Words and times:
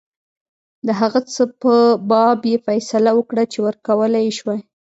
د 0.87 0.89
هغه 0.99 1.19
څه 1.33 1.43
په 1.61 1.73
باب 2.09 2.39
یې 2.51 2.57
فیصله 2.65 3.11
وکړه 3.15 3.43
چې 3.51 3.57
ورکولای 3.67 4.23
یې 4.27 4.33
شوای. 4.39 4.59